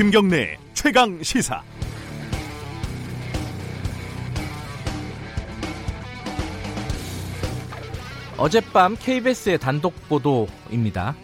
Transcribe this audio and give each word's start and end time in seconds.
김경래 0.00 0.56
최강 0.72 1.22
시사. 1.22 1.62
어젯밤 8.38 8.96
KBS의 8.96 9.58
단독 9.58 9.92
보도입니다. 10.08 11.14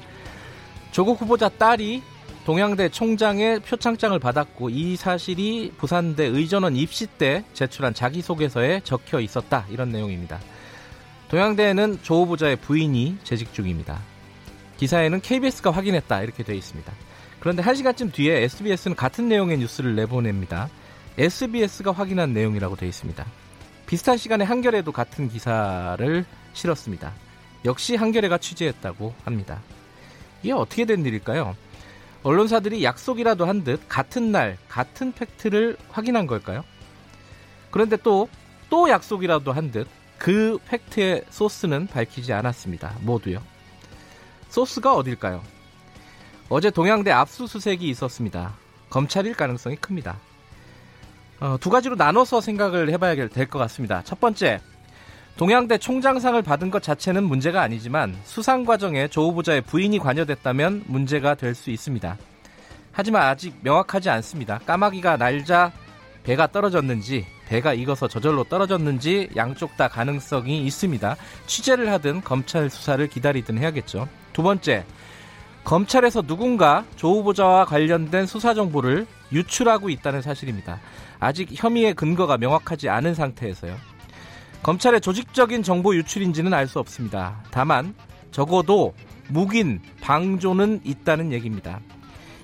조국 0.93 1.23
후보자 1.23 1.49
딸이 1.49 2.03
동양대 2.45 2.91
총장의 2.91 3.61
표창장을 3.61 4.19
받았고 4.19 4.69
이 4.69 4.97
사실이 4.97 5.73
부산대 5.79 6.27
의전원 6.27 6.77
입시 6.77 7.07
때 7.07 7.47
제출한 7.55 7.95
자기소개서에 7.95 8.83
적혀 8.85 9.21
있었다 9.21 9.65
이런 9.71 9.89
내용입니다. 9.89 10.39
동양대에는 11.31 12.01
조 12.03 12.25
후보자의 12.25 12.57
부인이 12.57 13.17
재직 13.25 13.55
중입니다. 13.55 14.03
기사에는 14.77 15.23
KBS가 15.23 15.71
확인했다 15.71 16.21
이렇게 16.21 16.43
되어 16.43 16.55
있습니다. 16.55 16.93
그런데 17.41 17.63
1시간쯤 17.63 18.13
뒤에 18.13 18.43
SBS는 18.43 18.97
같은 18.97 19.29
내용의 19.29 19.59
뉴스를 19.59 19.95
내보냅니다. 19.95 20.69
SBS가 21.19 21.93
확인한 21.93 22.33
내용이라고 22.33 22.77
되어 22.77 22.89
있습니다. 22.89 23.25
비슷한 23.87 24.17
시간에 24.17 24.45
한겨레도 24.45 24.93
같은 24.93 25.29
기사를 25.29 26.25
실었습니다. 26.53 27.13
역시 27.65 27.95
한겨레가 27.97 28.39
취재했다고 28.39 29.15
합니다. 29.25 29.61
이게 30.43 30.53
어떻게 30.53 30.85
된 30.85 31.05
일일까요? 31.05 31.57
언론사들이 32.23 32.83
약속이라도 32.83 33.47
한 33.47 33.63
듯 33.65 33.81
같은 33.89 34.33
날 34.33 34.59
같은 34.69 35.13
팩트를 35.13 35.77
확인한 35.91 36.27
걸까요? 36.27 36.65
그런데 37.71 37.97
또또 37.97 38.89
약속이라도 38.91 39.53
한 39.53 39.71
듯 39.71 39.87
그 40.19 40.59
팩트의 40.67 41.25
소스는 41.31 41.87
밝히지 41.89 42.33
않았습니다. 42.33 42.97
모두요. 43.03 43.43
소스가 44.49 44.95
어딜까요? 44.95 45.43
어제 46.49 46.71
동양대 46.71 47.11
압수수색이 47.11 47.89
있었습니다. 47.89 48.55
검찰일 48.91 49.35
가능성이 49.35 49.77
큽니다. 49.77 50.17
어, 51.41 51.57
두 51.61 51.71
가지로 51.71 51.97
나눠서 51.97 52.41
생각을 52.41 52.91
해봐야 52.91 53.15
될 53.15 53.49
것 53.49 53.59
같습니다. 53.59 54.03
첫 54.05 54.21
번째, 54.21 54.61
동양대 55.37 55.79
총장상을 55.79 56.41
받은 56.43 56.71
것 56.71 56.83
자체는 56.83 57.25
문제가 57.25 57.61
아니지만 57.63 58.17
수상 58.25 58.65
과정에 58.65 59.09
조 59.09 59.29
후보자의 59.29 59.61
부인이 59.63 59.99
관여됐다면 59.99 60.85
문제가 60.87 61.35
될 61.35 61.55
수 61.55 61.71
있습니다. 61.71 62.17
하지만 62.93 63.23
아직 63.23 63.55
명확하지 63.61 64.09
않습니다. 64.09 64.59
까마귀가 64.65 65.19
날자 65.19 65.73
배가 66.23 66.47
떨어졌는지 66.47 67.27
배가 67.47 67.75
익어서 67.75 68.09
저절로 68.09 68.45
떨어졌는지 68.45 69.29
양쪽 69.37 69.77
다 69.77 69.89
가능성이 69.89 70.63
있습니다. 70.65 71.17
취재를 71.47 71.93
하든 71.93 72.23
검찰 72.23 72.71
수사를 72.71 73.07
기다리든 73.07 73.59
해야겠죠. 73.59 74.09
두 74.33 74.43
번째, 74.43 74.87
검찰에서 75.67 76.23
누군가 76.23 76.85
조 76.95 77.11
후보자와 77.17 77.65
관련된 77.65 78.27
수사 78.27 78.55
정보를 78.55 79.05
유출하고 79.33 79.91
있다는 79.91 80.23
사실입니다. 80.23 80.79
아직 81.19 81.49
혐의의 81.53 81.93
근거가 81.95 82.39
명확하지 82.39 82.89
않은 82.89 83.15
상태에서요. 83.15 83.75
검찰의 84.63 85.01
조직적인 85.01 85.65
정보 85.65 85.97
유출인지는 85.97 86.55
알 86.55 86.69
수 86.69 86.79
없습니다. 86.79 87.43
다만 87.51 87.97
적어도 88.31 88.95
묵인, 89.29 89.81
방조는 90.01 90.83
있다는 90.85 91.33
얘기입니다. 91.33 91.81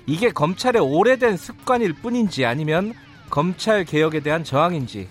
이게 0.05 0.29
검찰의 0.29 0.81
오래된 0.81 1.37
습관일 1.37 1.93
뿐인지 1.93 2.45
아니면 2.45 2.93
검찰 3.29 3.85
개혁에 3.85 4.19
대한 4.19 4.43
저항인지 4.43 5.07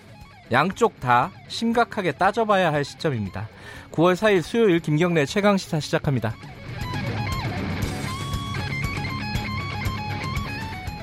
양쪽 0.51 0.99
다 0.99 1.31
심각하게 1.47 2.11
따져봐야 2.11 2.71
할 2.71 2.85
시점입니다. 2.85 3.49
9월 3.91 4.13
4일 4.13 4.43
수요일 4.43 4.79
김경래 4.81 5.25
최강 5.25 5.57
시사 5.57 5.79
시작합니다. 5.79 6.35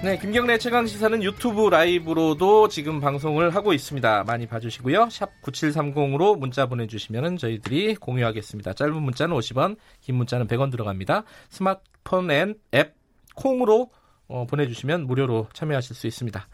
네, 0.02 0.16
김경래 0.16 0.56
최강 0.56 0.86
시사는 0.86 1.22
유튜브 1.22 1.68
라이브로도 1.68 2.68
지금 2.68 3.00
방송을 3.00 3.54
하고 3.54 3.74
있습니다. 3.74 4.24
많이 4.24 4.46
봐주시고요. 4.46 5.10
샵 5.10 5.28
9730으로 5.42 6.38
문자 6.38 6.64
보내주시면 6.64 7.36
저희들이 7.36 7.96
공유하겠습니다. 7.96 8.72
짧은 8.72 8.94
문자는 8.94 9.36
50원, 9.36 9.76
긴 10.00 10.14
문자는 10.14 10.46
100원 10.46 10.70
들어갑니다. 10.70 11.24
스마트폰 11.50 12.30
앱 12.74 12.94
콩으로 13.34 13.90
어, 14.26 14.46
보내주시면 14.46 15.06
무료로 15.06 15.48
참여하실 15.52 15.94
수 15.94 16.06
있습니다. 16.06 16.48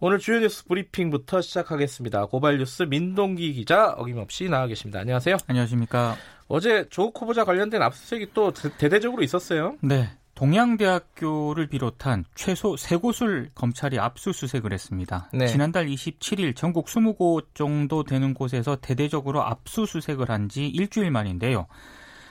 오늘 0.00 0.18
주요 0.18 0.40
뉴스 0.40 0.64
브리핑부터 0.64 1.40
시작하겠습니다. 1.40 2.26
고발 2.26 2.58
뉴스 2.58 2.82
민동기 2.82 3.52
기자 3.52 3.90
어김없이 3.90 4.48
나와 4.48 4.66
계십니다. 4.66 4.98
안녕하세요. 4.98 5.36
안녕하십니까. 5.46 6.16
어제 6.48 6.88
조국 6.90 7.22
후보자 7.22 7.44
관련된 7.44 7.80
압수수색이 7.80 8.30
또 8.34 8.52
대대적으로 8.52 9.22
있었어요. 9.22 9.76
네. 9.82 10.10
동양대학교를 10.42 11.68
비롯한 11.68 12.24
최소 12.34 12.76
세 12.76 12.96
곳을 12.96 13.50
검찰이 13.54 14.00
압수수색을 14.00 14.72
했습니다. 14.72 15.28
네. 15.32 15.46
지난달 15.46 15.86
27일 15.86 16.56
전국 16.56 16.86
20곳 16.86 17.54
정도 17.54 18.02
되는 18.02 18.34
곳에서 18.34 18.74
대대적으로 18.74 19.44
압수수색을 19.44 20.28
한 20.28 20.48
지 20.48 20.66
일주일 20.66 21.12
만인데요. 21.12 21.68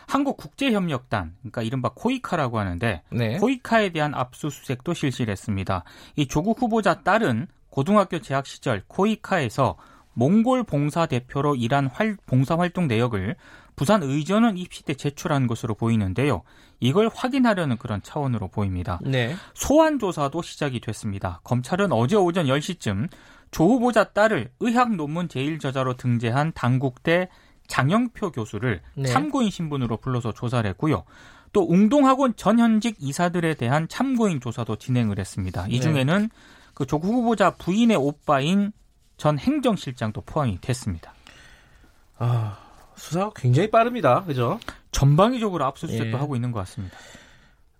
한국국제협력단, 0.10 1.36
그러니까 1.40 1.62
이른바 1.62 1.92
코이카라고 1.96 2.60
하는데 2.60 3.02
네. 3.10 3.38
코이카에 3.38 3.92
대한 3.92 4.14
압수수색도 4.14 4.94
실시를 4.94 5.32
했습니다. 5.32 5.86
이 6.18 6.28
조국 6.28 6.62
후보자 6.62 7.04
딸은 7.04 7.48
고등학교 7.70 8.20
재학 8.20 8.46
시절 8.46 8.84
코이카에서 8.88 9.78
몽골 10.14 10.64
봉사 10.64 11.06
대표로 11.06 11.56
일한 11.56 11.88
활, 11.88 12.18
봉사 12.26 12.58
활동 12.58 12.88
내역을 12.88 13.36
부산 13.76 14.04
의전원 14.04 14.58
입시 14.58 14.84
때 14.84 14.94
제출한 14.94 15.48
것으로 15.48 15.76
보이는데요. 15.76 16.44
이걸 16.80 17.10
확인하려는 17.14 17.78
그런 17.78 18.02
차원으로 18.02 18.50
보입니다. 18.50 19.00
네. 19.04 19.36
소환 19.54 20.00
조사도 20.00 20.42
시작이 20.42 20.82
됐습니다. 20.82 21.40
검찰은 21.44 21.92
어제 21.92 22.16
오전 22.16 22.48
10시쯤 22.48 23.10
조 23.52 23.66
후보자 23.66 24.06
딸을 24.06 24.52
의학 24.60 24.96
논문 24.96 25.28
제1저자로 25.28 25.98
등재한 25.98 26.52
당국대 26.54 27.30
장영표 27.68 28.32
교수를 28.32 28.82
네. 28.96 29.08
참고인 29.08 29.50
신분으로 29.50 29.98
불러서 29.98 30.34
조사를 30.34 30.70
했고요. 30.72 31.04
또 31.54 31.66
웅동학원 31.70 32.36
전현직 32.36 32.98
이사들에 33.00 33.56
대한 33.56 33.88
참고인 33.88 34.40
조사도 34.40 34.78
진행을 34.78 35.20
했습니다. 35.20 35.66
이 35.68 35.74
네. 35.74 35.80
중에는 35.80 36.22
네. 36.24 36.30
그 36.74 36.86
조국 36.86 37.14
후보자 37.14 37.52
부인의 37.52 37.98
오빠인 37.98 38.72
전 39.22 39.38
행정실장도 39.38 40.22
포함이 40.22 40.62
됐습니다. 40.62 41.14
아, 42.18 42.58
수사가 42.96 43.30
굉장히 43.36 43.70
빠릅니다. 43.70 44.24
그죠? 44.24 44.60
전방위적으로 44.92 45.64
압수수색도 45.66 46.18
예. 46.18 46.20
하고 46.20 46.36
있는 46.36 46.52
것 46.52 46.58
같습니다. 46.62 46.98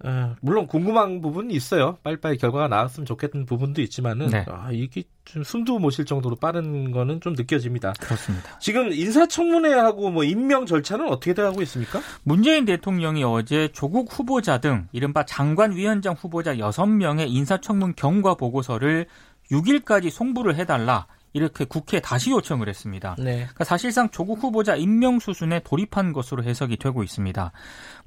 어, 0.04 0.36
물론 0.42 0.68
궁금한 0.68 1.20
부분이 1.20 1.52
있어요. 1.56 1.98
빨리빨리 2.04 2.38
결과가 2.38 2.68
나왔으면 2.68 3.08
좋겠는 3.08 3.48
부분도 3.48 3.82
있지만은 3.82 4.28
네. 4.28 4.46
아, 4.50 4.70
이게 4.72 5.02
좀 5.26 5.44
숨도 5.44 5.80
못 5.80 5.90
쉴 5.90 6.06
정도로 6.06 6.36
빠른 6.36 6.92
거는 6.92 7.22
좀 7.22 7.34
느껴집니다. 7.34 7.94
그렇습니다. 8.00 8.60
지금 8.60 8.94
인사청문회하고 8.94 10.12
뭐 10.12 10.24
임명 10.24 10.68
절차는 10.68 11.08
어떻게 11.08 11.34
돼가고 11.34 11.64
있습니까? 11.64 12.02
문재인 12.22 12.66
대통령이 12.66 13.24
어제 13.24 13.68
조국 13.70 14.10
후보자 14.12 14.60
등 14.60 14.88
이른바 14.92 15.26
장관 15.26 15.72
위원장 15.72 16.14
후보자 16.14 16.54
6명의 16.54 17.30
인사청문 17.30 17.96
경과 17.96 18.36
보고서를 18.36 19.08
6일까지 19.52 20.12
송부를 20.12 20.56
해달라 20.56 21.08
이렇게 21.34 21.66
국회에 21.66 22.00
다시 22.00 22.32
요청을 22.32 22.68
했습니다. 22.68 23.16
네. 23.18 23.38
그러니까 23.38 23.64
사실상 23.64 24.10
조국 24.10 24.44
후보자 24.44 24.76
임명 24.76 25.20
수순에 25.20 25.62
돌입한 25.62 26.14
것으로 26.14 26.44
해석이 26.44 26.78
되고 26.78 27.04
있습니다. 27.04 27.52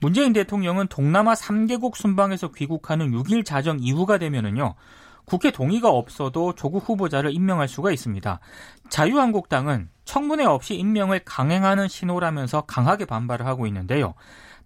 문재인 0.00 0.32
대통령은 0.32 0.88
동남아 0.88 1.34
3개국 1.34 1.94
순방에서 1.94 2.52
귀국하는 2.52 3.10
6일 3.12 3.44
자정 3.44 3.78
이후가 3.80 4.18
되면은요. 4.18 4.74
국회 5.24 5.50
동의가 5.50 5.88
없어도 5.88 6.54
조국 6.54 6.88
후보자를 6.88 7.32
임명할 7.32 7.66
수가 7.66 7.92
있습니다. 7.92 8.40
자유한국당은 8.90 9.88
청문회 10.04 10.44
없이 10.44 10.74
임명을 10.74 11.20
강행하는 11.24 11.88
신호라면서 11.88 12.62
강하게 12.62 13.06
반발을 13.06 13.46
하고 13.46 13.66
있는데요. 13.66 14.14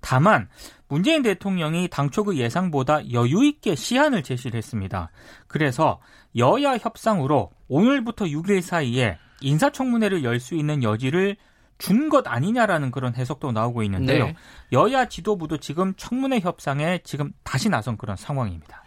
다만 0.01 0.49
문재인 0.89 1.23
대통령이 1.23 1.89
당초 1.89 2.25
그 2.25 2.37
예상보다 2.37 3.11
여유 3.13 3.45
있게 3.45 3.75
시한을 3.75 4.23
제시를 4.23 4.57
했습니다. 4.57 5.11
그래서 5.47 6.01
여야 6.37 6.77
협상으로 6.79 7.51
오늘부터 7.69 8.27
6일 8.27 8.63
사이에 8.63 9.19
인사청문회를 9.41 10.25
열 10.25 10.41
수 10.41 10.55
있는 10.55 10.83
여지를 10.83 11.37
준 11.79 12.09
것 12.09 12.27
아니냐라는 12.27 12.91
그런 12.91 13.15
해석도 13.15 13.53
나오고 13.53 13.83
있는데요. 13.85 14.27
네. 14.27 14.37
여야 14.73 15.05
지도부도 15.07 15.59
지금 15.59 15.95
청문회 15.97 16.41
협상에 16.41 16.99
지금 17.05 17.33
다시 17.45 17.69
나선 17.69 17.97
그런 17.97 18.17
상황입니다. 18.17 18.83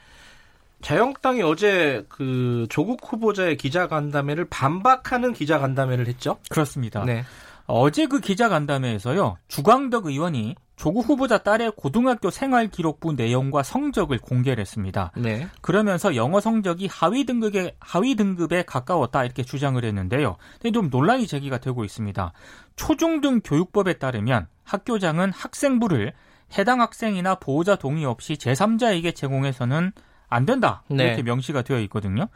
자영당이 0.81 1.41
어제 1.43 2.03
그 2.09 2.65
조국 2.69 2.99
후보자의 3.03 3.55
기자간담회를 3.55 4.45
반박하는 4.49 5.33
기자간담회를 5.33 6.07
했죠? 6.07 6.39
그렇습니다. 6.49 7.05
네. 7.05 7.23
어제 7.67 8.07
그 8.07 8.19
기자간담회에서요. 8.19 9.37
주광덕 9.47 10.07
의원이 10.07 10.55
조국 10.81 11.07
후보자 11.07 11.37
딸의 11.37 11.73
고등학교 11.75 12.31
생활 12.31 12.67
기록부 12.67 13.13
내용과 13.13 13.61
성적을 13.61 14.17
공개를 14.17 14.61
했습니다. 14.61 15.11
네. 15.15 15.47
그러면서 15.61 16.15
영어 16.15 16.39
성적이 16.39 16.87
하위 16.87 17.23
등급에 17.23 17.75
하위 17.79 18.15
등급에 18.15 18.63
가까웠다 18.63 19.23
이렇게 19.23 19.43
주장을 19.43 19.83
했는데요. 19.83 20.37
근데 20.53 20.71
좀 20.71 20.89
논란이 20.89 21.27
제기가 21.27 21.59
되고 21.59 21.85
있습니다. 21.85 22.33
초중등 22.77 23.41
교육법에 23.43 23.99
따르면 23.99 24.47
학교장은 24.63 25.31
학생부를 25.33 26.13
해당 26.57 26.81
학생이나 26.81 27.35
보호자 27.35 27.75
동의 27.75 28.05
없이 28.05 28.33
제3자에게 28.33 29.13
제공해서는 29.13 29.91
안 30.31 30.45
된다. 30.45 30.81
네. 30.87 31.03
이렇게 31.03 31.21
명시가 31.23 31.61
되어 31.61 31.79
있거든요. 31.81 32.27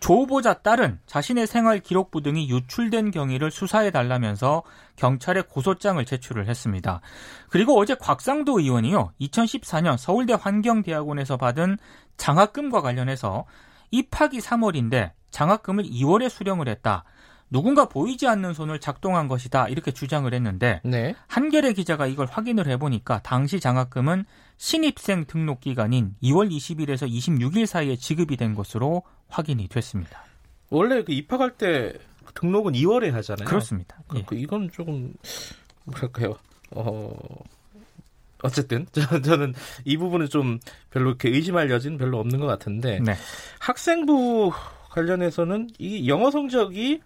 조 0.00 0.14
후보자 0.14 0.54
딸은 0.54 0.98
자신의 1.06 1.46
생활 1.46 1.78
기록부 1.78 2.20
등이 2.20 2.50
유출된 2.50 3.12
경위를 3.12 3.52
수사해 3.52 3.92
달라면서 3.92 4.64
경찰에 4.96 5.42
고소장을 5.42 6.04
제출을 6.04 6.48
했습니다. 6.48 7.00
그리고 7.48 7.78
어제 7.78 7.94
곽상도 7.94 8.58
의원이요. 8.58 9.12
2014년 9.20 9.96
서울대 9.96 10.34
환경대학원에서 10.34 11.36
받은 11.36 11.78
장학금과 12.16 12.82
관련해서 12.82 13.44
입학이 13.92 14.40
3월인데 14.40 15.12
장학금을 15.30 15.84
2월에 15.84 16.28
수령을 16.28 16.68
했다. 16.68 17.04
누군가 17.54 17.84
보이지 17.84 18.26
않는 18.26 18.52
손을 18.52 18.80
작동한 18.80 19.28
것이다 19.28 19.68
이렇게 19.68 19.92
주장을 19.92 20.32
했는데 20.34 20.80
네. 20.82 21.14
한겨레 21.28 21.74
기자가 21.74 22.08
이걸 22.08 22.26
확인을 22.26 22.66
해보니까 22.66 23.20
당시 23.22 23.60
장학금은 23.60 24.24
신입생 24.56 25.26
등록 25.26 25.60
기간인 25.60 26.16
2월 26.20 26.50
20일에서 26.50 27.08
26일 27.08 27.66
사이에 27.66 27.94
지급이 27.94 28.36
된 28.36 28.56
것으로 28.56 29.04
확인이 29.28 29.68
됐습니다. 29.68 30.24
원래 30.70 31.04
그 31.04 31.12
입학할 31.12 31.52
때 31.52 31.92
등록은 32.34 32.72
2월에 32.72 33.12
하잖아요. 33.12 33.46
그렇습니다. 33.46 34.02
그, 34.08 34.18
예. 34.18 34.22
그 34.26 34.34
이건 34.34 34.68
조금 34.72 35.14
뭐랄까요? 35.84 36.36
어 36.72 37.12
어쨌든 38.42 38.84
저는 39.22 39.54
이 39.84 39.96
부분은 39.96 40.28
좀 40.28 40.58
별로 40.90 41.10
이렇게 41.10 41.28
의심할 41.28 41.70
여지는 41.70 41.98
별로 41.98 42.18
없는 42.18 42.40
것 42.40 42.46
같은데 42.46 42.98
네. 42.98 43.14
학생부 43.60 44.50
관련해서는 44.90 45.70
이 45.78 46.08
영어 46.08 46.32
성적이 46.32 47.00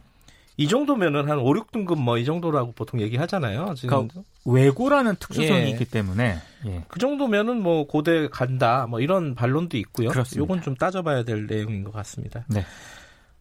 이 0.59 0.67
정도면은 0.67 1.31
한 1.31 1.39
5, 1.39 1.45
6등급 1.55 1.99
뭐 2.01 2.19
이 2.19 2.25
정도라고 2.25 2.73
보통 2.73 3.01
얘기하잖아요. 3.01 3.75
지금 3.77 4.09
그러니까 4.09 4.23
외고라는 4.45 5.15
특수성이 5.21 5.61
예. 5.63 5.69
있기 5.71 5.85
때문에 5.85 6.37
예. 6.67 6.85
그 6.89 6.99
정도면은 6.99 7.63
뭐 7.63 7.87
고대 7.87 8.29
간다 8.29 8.87
뭐 8.89 9.01
이런 9.01 9.35
반론도 9.37 9.77
있고요. 9.79 10.09
그렇습니다. 10.09 10.41
요건 10.41 10.61
좀 10.63 10.75
따져봐야 10.75 11.23
될 11.23 11.47
내용인 11.47 11.85
것 11.85 11.93
같습니다. 11.93 12.45
네. 12.49 12.65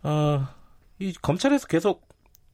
어, 0.03 0.47
이 0.99 1.11
검찰에서 1.21 1.65
계속 1.65 2.07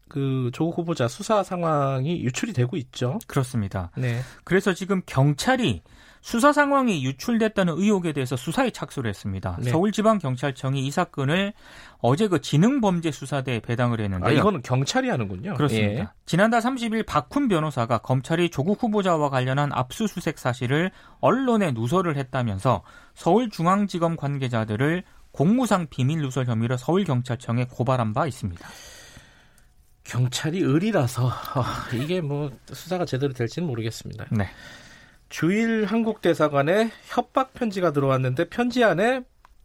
그 0.07 0.50
조국 0.54 0.77
후보자 0.77 1.10
수사 1.10 1.44
상황이 1.44 2.21
유출이 2.24 2.54
되고 2.54 2.77
있죠. 2.77 3.19
그렇습니다. 3.27 3.92
네. 3.98 4.21
그래서 4.45 4.74
지금 4.74 5.01
경찰이 5.06 5.81
수사 6.24 6.54
상황이 6.54 7.04
유출됐다는 7.04 7.74
의혹에 7.78 8.14
대해서 8.14 8.38
수사에 8.38 8.72
착수를 8.72 9.10
했습니다. 9.10 9.58
네. 9.60 9.70
서울지방경찰청이 9.72 10.86
이 10.86 10.90
사건을 10.90 11.52
어제 12.00 12.30
그 12.30 12.40
지능범죄수사대에 12.40 13.60
배당을 13.60 14.00
했는데요. 14.00 14.30
아, 14.30 14.31
이거는 14.31 14.62
경찰이 14.62 15.10
하는군요. 15.10 15.56
그렇습니다. 15.56 16.02
예. 16.02 16.08
지난달 16.25 16.62
30일 16.62 17.06
박훈 17.06 17.50
변호사가 17.50 17.98
검찰이 17.98 18.52
조국 18.52 18.81
후보자와 18.81 19.30
관련한 19.30 19.72
압수수색 19.74 20.40
사실을 20.40 20.92
언론에 21.20 21.74
누설을 21.74 22.16
했다면서 22.16 22.84
서울중앙지검 23.16 24.16
관계자들을 24.16 25.04
공무상 25.34 25.88
비밀 25.90 26.22
누설 26.22 26.46
혐의로 26.46 26.78
서울경찰청에 26.78 27.66
고발한 27.66 28.14
바 28.14 28.28
있습니다. 28.28 28.66
경찰이 30.06 30.64
을이라서 30.64 31.28
어, 31.28 31.64
이게 31.94 32.22
뭐 32.22 32.50
수사가 32.72 33.04
제대로 33.04 33.34
될지는 33.34 33.68
모르겠습니다. 33.68 34.28
네. 34.31 34.48
주일 35.33 35.85
한국 35.85 36.21
대사관에 36.21 36.91
협박 37.07 37.56
편지가 37.56 37.91
들어왔는데 37.91 38.50
편지 38.50 38.83
안에 38.83 39.21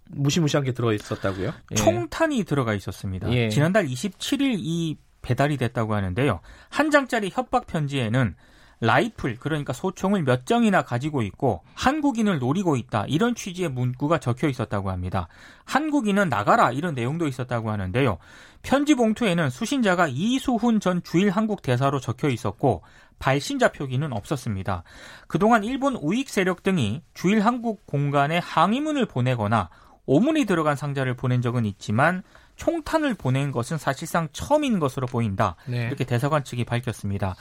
무시무시한 0.07 0.65
게 0.65 0.73
들어 0.73 0.95
있었다고요? 0.95 1.53
예. 1.73 1.75
총탄이 1.75 2.45
들어가 2.45 2.73
있었습니다. 2.73 3.31
예. 3.33 3.51
지난달 3.51 3.87
27일 3.87 4.57
이 4.59 4.97
배달이 5.21 5.59
됐다고 5.59 5.95
하는데요. 5.95 6.41
한 6.71 6.91
장짜리 6.91 7.29
협박 7.31 7.67
편지에는 7.67 8.35
라이플 8.81 9.37
그러니까 9.41 9.75
소총을 9.75 10.23
몇 10.23 10.47
정이나 10.47 10.83
가지고 10.83 11.21
있고 11.21 11.63
한국인을 11.75 12.39
노리고 12.39 12.77
있다 12.77 13.05
이런 13.07 13.35
취지의 13.35 13.69
문구가 13.69 14.21
적혀 14.21 14.49
있었다고 14.49 14.91
합니다. 14.91 15.29
한국인은 15.65 16.31
나가라 16.31 16.73
이런 16.73 16.95
내용도 16.95 17.27
있었다고 17.27 17.71
하는데요. 17.71 18.17
편지 18.63 18.95
봉투에는 18.95 19.51
수신자가 19.51 20.09
이수훈 20.09 20.81
전 20.81 21.03
주일 21.03 21.29
한국 21.29 21.61
대사로 21.61 22.01
적혀 22.01 22.29
있었고 22.29 22.83
발신자 23.19 23.73
표기는 23.73 24.13
없었습니다. 24.13 24.83
그동안 25.27 25.65
일본 25.65 25.97
우익 25.97 26.29
세력 26.29 26.63
등이 26.63 27.03
주일 27.15 27.41
한국 27.41 27.87
공간에 27.87 28.39
항의문을 28.39 29.07
보내거나 29.07 29.71
오문이 30.07 30.47
들어간 30.47 30.75
상자를 30.75 31.15
보낸 31.15 31.43
적은 31.43 31.67
있지만 31.67 32.23
총탄을 32.57 33.15
보낸 33.15 33.53
것은 33.53 33.79
사실상 33.79 34.29
처음인 34.33 34.79
것으로 34.79 35.07
보인다. 35.07 35.55
네. 35.67 35.87
이렇게 35.87 36.05
대사관 36.05 36.45
측이 36.45 36.65
밝혔습니다. 36.65 37.37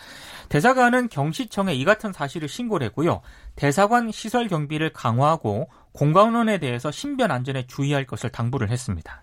대사관은 0.49 1.09
경시청에 1.09 1.73
이 1.73 1.85
같은 1.85 2.13
사실을 2.13 2.47
신고를 2.47 2.85
했고요. 2.87 3.21
대사관 3.55 4.11
시설 4.11 4.47
경비를 4.47 4.93
강화하고 4.93 5.69
공관원에 5.91 6.59
대해서 6.59 6.91
신변 6.91 7.31
안전에 7.31 7.65
주의할 7.67 8.05
것을 8.05 8.29
당부를 8.29 8.69
했습니다. 8.69 9.21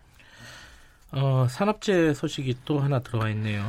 어, 1.12 1.46
산업재 1.48 2.12
소식이 2.14 2.58
또 2.64 2.80
하나 2.80 2.98
들어와 2.98 3.30
있네요. 3.30 3.62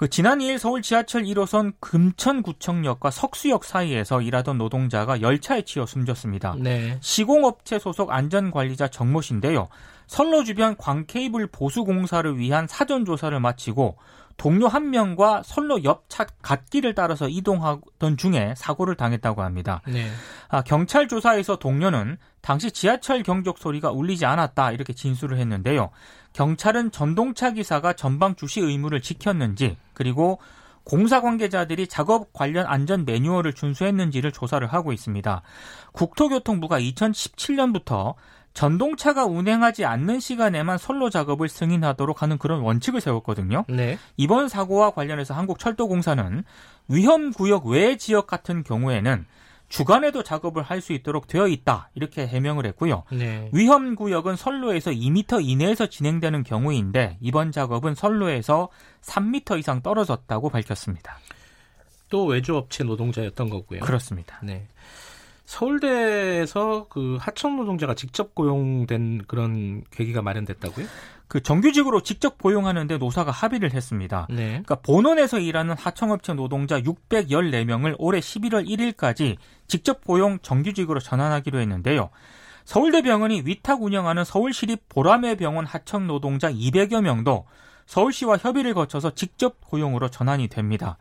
그 0.00 0.08
지난 0.08 0.38
2일 0.38 0.56
서울 0.56 0.80
지하철 0.80 1.24
1호선 1.24 1.74
금천구청역과 1.78 3.10
석수역 3.10 3.64
사이에서 3.64 4.22
일하던 4.22 4.56
노동자가 4.56 5.20
열차에 5.20 5.60
치여 5.60 5.84
숨졌습니다. 5.84 6.54
네. 6.58 6.96
시공업체 7.02 7.78
소속 7.78 8.10
안전관리자 8.10 8.88
정모 8.88 9.20
씨인데요. 9.20 9.68
선로 10.06 10.42
주변 10.42 10.74
광케이블 10.78 11.48
보수 11.48 11.84
공사를 11.84 12.38
위한 12.38 12.66
사전 12.66 13.04
조사를 13.04 13.38
마치고 13.38 13.98
동료 14.38 14.68
한 14.68 14.88
명과 14.88 15.42
선로 15.44 15.84
옆 15.84 16.04
차 16.08 16.24
갓길을 16.42 16.94
따라서 16.94 17.28
이동하던 17.28 18.16
중에 18.16 18.54
사고를 18.56 18.94
당했다고 18.96 19.42
합니다. 19.42 19.82
네. 19.86 20.10
아, 20.48 20.62
경찰 20.62 21.08
조사에서 21.08 21.56
동료는 21.56 22.16
당시 22.40 22.70
지하철 22.70 23.22
경적 23.22 23.58
소리가 23.58 23.90
울리지 23.90 24.24
않았다 24.24 24.72
이렇게 24.72 24.94
진술을 24.94 25.36
했는데요. 25.36 25.90
경찰은 26.32 26.90
전동차 26.90 27.50
기사가 27.50 27.92
전방 27.94 28.36
주시 28.36 28.60
의무를 28.60 29.00
지켰는지 29.00 29.76
그리고 29.94 30.38
공사 30.84 31.20
관계자들이 31.20 31.86
작업 31.86 32.32
관련 32.32 32.66
안전 32.66 33.04
매뉴얼을 33.04 33.52
준수했는지를 33.52 34.32
조사를 34.32 34.66
하고 34.66 34.92
있습니다. 34.92 35.42
국토교통부가 35.92 36.80
2017년부터 36.80 38.14
전동차가 38.54 39.24
운행하지 39.26 39.84
않는 39.84 40.18
시간에만 40.18 40.78
선로 40.78 41.08
작업을 41.08 41.48
승인하도록 41.48 42.22
하는 42.22 42.38
그런 42.38 42.60
원칙을 42.62 43.00
세웠거든요. 43.00 43.64
네. 43.68 43.98
이번 44.16 44.48
사고와 44.48 44.90
관련해서 44.90 45.34
한국철도공사는 45.34 46.44
위험 46.88 47.32
구역 47.32 47.66
외 47.66 47.96
지역 47.96 48.26
같은 48.26 48.64
경우에는 48.64 49.24
주간에도 49.70 50.22
작업을 50.22 50.62
할 50.62 50.80
수 50.80 50.92
있도록 50.92 51.26
되어 51.26 51.46
있다 51.46 51.90
이렇게 51.94 52.26
해명을 52.26 52.66
했고요. 52.66 53.04
네. 53.12 53.50
위험 53.52 53.94
구역은 53.94 54.36
선로에서 54.36 54.90
2m 54.90 55.44
이내에서 55.46 55.86
진행되는 55.86 56.42
경우인데 56.42 57.18
이번 57.20 57.52
작업은 57.52 57.94
선로에서 57.94 58.68
3m 59.02 59.58
이상 59.58 59.82
떨어졌다고 59.82 60.48
밝혔습니다. 60.48 61.18
또 62.08 62.24
외주업체 62.24 62.84
노동자였던 62.84 63.50
거고요. 63.50 63.80
그렇습니다. 63.80 64.40
네. 64.42 64.66
서울대에서 65.44 66.86
그 66.88 67.18
하청 67.20 67.56
노동자가 67.56 67.94
직접 67.94 68.34
고용된 68.34 69.24
그런 69.26 69.82
계기가 69.90 70.22
마련됐다고요? 70.22 70.86
그 71.30 71.40
정규직으로 71.40 72.02
직접 72.02 72.38
고용하는데 72.38 72.98
노사가 72.98 73.30
합의를 73.30 73.72
했습니다. 73.72 74.26
네. 74.30 74.48
그러니까 74.48 74.74
본원에서 74.80 75.38
일하는 75.38 75.76
하청업체 75.78 76.34
노동자 76.34 76.80
614명을 76.80 77.94
올해 77.98 78.18
11월 78.18 78.66
1일까지 78.68 79.36
직접 79.68 80.04
고용 80.04 80.40
정규직으로 80.40 80.98
전환하기로 80.98 81.60
했는데요. 81.60 82.10
서울대병원이 82.64 83.42
위탁 83.44 83.80
운영하는 83.80 84.24
서울시립 84.24 84.88
보라매 84.88 85.36
병원 85.36 85.66
하청 85.66 86.08
노동자 86.08 86.50
200여 86.50 87.00
명도 87.00 87.46
서울시와 87.86 88.36
협의를 88.36 88.74
거쳐서 88.74 89.14
직접 89.14 89.60
고용으로 89.60 90.08
전환이 90.08 90.48
됩니다. 90.48 90.98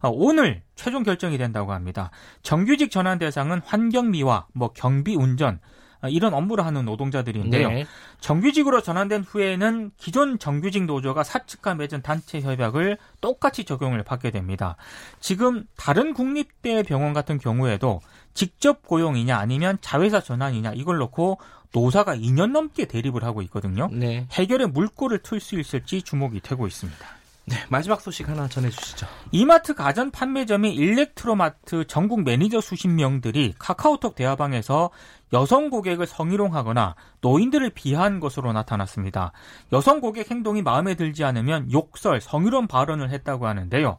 아, 0.00 0.10
오늘 0.12 0.60
최종 0.74 1.04
결정이 1.04 1.38
된다고 1.38 1.72
합니다. 1.72 2.10
정규직 2.42 2.90
전환 2.90 3.18
대상은 3.18 3.62
환경미화, 3.64 4.48
뭐 4.52 4.72
경비 4.74 5.16
운전, 5.16 5.54
아, 5.54 5.89
이런 6.08 6.34
업무를 6.34 6.64
하는 6.64 6.84
노동자들인데요. 6.84 7.68
네. 7.68 7.86
정규직으로 8.20 8.82
전환된 8.82 9.22
후에는 9.22 9.90
기존 9.96 10.38
정규직 10.38 10.84
노조가 10.84 11.24
사측과 11.24 11.74
맺은 11.74 12.02
단체 12.02 12.40
협약을 12.40 12.98
똑같이 13.20 13.64
적용을 13.64 14.02
받게 14.02 14.30
됩니다. 14.30 14.76
지금 15.20 15.66
다른 15.76 16.14
국립대 16.14 16.82
병원 16.82 17.12
같은 17.12 17.38
경우에도 17.38 18.00
직접 18.34 18.86
고용이냐 18.86 19.36
아니면 19.36 19.78
자회사 19.80 20.20
전환이냐 20.20 20.72
이걸 20.74 20.98
놓고 20.98 21.38
노사가 21.72 22.16
2년 22.16 22.50
넘게 22.52 22.86
대립을 22.86 23.22
하고 23.24 23.42
있거든요. 23.42 23.88
네. 23.92 24.26
해결의 24.32 24.68
물꼬를 24.68 25.18
틀 25.22 25.40
수 25.40 25.58
있을지 25.58 26.02
주목이 26.02 26.40
되고 26.40 26.66
있습니다. 26.66 27.20
네, 27.46 27.56
마지막 27.68 28.00
소식 28.00 28.28
하나 28.28 28.46
전해주시죠. 28.46 29.06
이마트 29.32 29.74
가전 29.74 30.10
판매점인 30.10 30.72
일렉트로마트 30.72 31.86
전국 31.86 32.22
매니저 32.22 32.60
수십 32.60 32.88
명들이 32.88 33.54
카카오톡 33.58 34.14
대화방에서 34.14 34.90
여성 35.32 35.70
고객을 35.70 36.06
성희롱하거나 36.06 36.96
노인들을 37.20 37.70
비하한 37.70 38.20
것으로 38.20 38.52
나타났습니다. 38.52 39.32
여성 39.72 40.00
고객 40.00 40.30
행동이 40.30 40.62
마음에 40.62 40.94
들지 40.94 41.24
않으면 41.24 41.70
욕설, 41.72 42.20
성희롱 42.20 42.66
발언을 42.66 43.10
했다고 43.10 43.46
하는데요. 43.46 43.98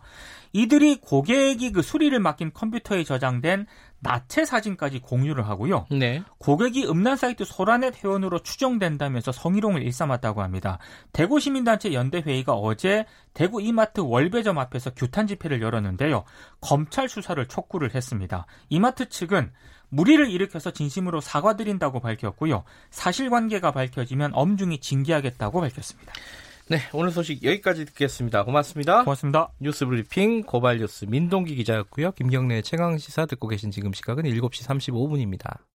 이들이 0.53 0.99
고객이 0.99 1.71
그 1.71 1.81
수리를 1.81 2.17
맡긴 2.19 2.51
컴퓨터에 2.53 3.03
저장된 3.03 3.67
나체 4.01 4.45
사진까지 4.45 4.99
공유를 4.99 5.47
하고요. 5.47 5.85
네. 5.91 6.23
고객이 6.39 6.85
음란 6.87 7.15
사이트 7.17 7.45
소라넷 7.45 8.03
회원으로 8.03 8.39
추정된다면서 8.39 9.31
성희롱을 9.31 9.83
일삼았다고 9.83 10.41
합니다. 10.41 10.79
대구 11.13 11.39
시민단체 11.39 11.93
연대회의가 11.93 12.53
어제 12.53 13.05
대구 13.33 13.61
이마트 13.61 14.01
월배점 14.01 14.57
앞에서 14.57 14.91
규탄 14.91 15.27
집회를 15.27 15.61
열었는데요. 15.61 16.23
검찰 16.59 17.07
수사를 17.07 17.47
촉구를 17.47 17.93
했습니다. 17.93 18.47
이마트 18.69 19.07
측은 19.07 19.51
무리를 19.89 20.29
일으켜서 20.31 20.71
진심으로 20.71 21.21
사과드린다고 21.21 21.99
밝혔고요. 21.99 22.63
사실관계가 22.89 23.71
밝혀지면 23.71 24.31
엄중히 24.33 24.79
징계하겠다고 24.79 25.61
밝혔습니다. 25.61 26.13
네, 26.71 26.77
오늘 26.93 27.11
소식 27.11 27.43
여기까지 27.43 27.83
듣겠습니다. 27.83 28.45
고맙습니다. 28.45 29.03
고맙습니다. 29.03 29.49
뉴스 29.59 29.85
브리핑 29.85 30.43
고발 30.43 30.77
뉴스 30.77 31.03
민동기 31.03 31.55
기자였고요. 31.55 32.13
김경래 32.13 32.61
최강 32.61 32.97
시사 32.97 33.25
듣고 33.25 33.49
계신 33.49 33.71
지금 33.71 33.91
시각은 33.91 34.23
7시 34.23 34.65
35분입니다. 34.65 35.57